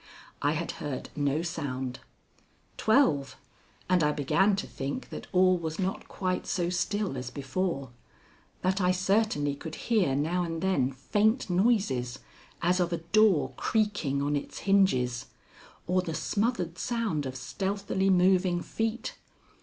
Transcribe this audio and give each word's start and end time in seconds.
I 0.41 0.53
had 0.53 0.71
heard 0.81 1.09
no 1.15 1.43
sound. 1.43 1.99
Twelve, 2.75 3.35
and 3.87 4.03
I 4.03 4.11
began 4.11 4.55
to 4.55 4.65
think 4.65 5.09
that 5.09 5.27
all 5.31 5.59
was 5.59 5.77
not 5.77 6.07
quite 6.07 6.47
so 6.47 6.71
still 6.71 7.15
as 7.19 7.29
before; 7.29 7.91
that 8.63 8.81
I 8.81 8.89
certainly 8.93 9.53
could 9.53 9.75
hear 9.75 10.15
now 10.15 10.41
and 10.41 10.59
then 10.59 10.91
faint 10.91 11.51
noises 11.51 12.17
as 12.63 12.79
of 12.79 12.91
a 12.91 12.97
door 12.97 13.53
creaking 13.57 14.23
on 14.23 14.35
its 14.35 14.61
hinges, 14.65 15.27
or 15.85 16.01
the 16.01 16.15
smothered 16.15 16.79
sound 16.79 17.27
of 17.27 17.35
stealthily 17.35 18.09
moving 18.09 18.63
feet. 18.63 19.17